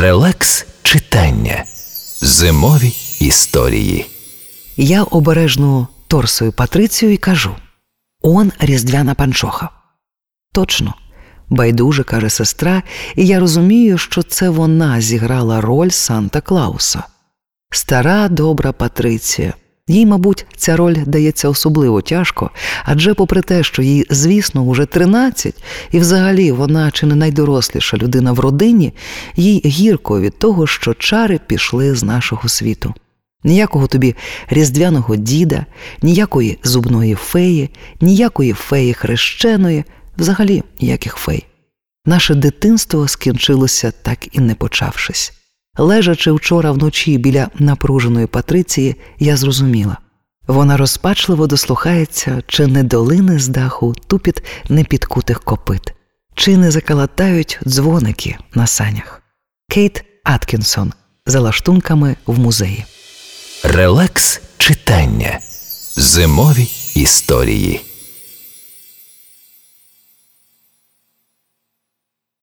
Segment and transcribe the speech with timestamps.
[0.00, 1.64] Релакс читання.
[2.20, 4.06] Зимові історії.
[4.76, 7.56] Я обережно торсую Патрицію і кажу:
[8.22, 9.68] Он різдвяна панчоха.
[10.52, 10.94] Точно,
[11.48, 12.82] байдуже каже сестра,
[13.16, 17.02] і я розумію, що це вона зіграла роль Санта Клауса.
[17.70, 19.54] Стара добра Патриція.
[19.90, 22.50] Їй, мабуть, ця роль дається особливо тяжко,
[22.84, 25.54] адже, попри те, що їй, звісно, уже 13,
[25.90, 28.92] і взагалі вона чи не найдоросліша людина в родині,
[29.36, 32.94] їй гірко від того, що чари пішли з нашого світу.
[33.44, 34.14] Ніякого тобі
[34.48, 35.66] різдвяного діда,
[36.02, 37.70] ніякої зубної феї,
[38.00, 39.84] ніякої феї хрещеної,
[40.18, 41.46] взагалі ніяких фей.
[42.04, 45.39] Наше дитинство скінчилося так і не почавшись.
[45.78, 49.96] Лежачи вчора вночі біля напруженої Патриції, я зрозуміла
[50.50, 55.94] вона розпачливо дослухається, чи не долини з даху тупіт непідкутих копит,
[56.34, 59.22] чи не закалатають дзвоники на санях.
[59.68, 60.92] Кейт Аткінсон
[61.26, 62.84] за лаштунками в музеї.
[63.64, 65.38] Релакс читання.
[65.96, 67.80] Зимові історії.